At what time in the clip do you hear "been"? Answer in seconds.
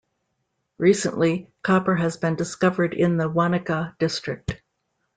2.17-2.33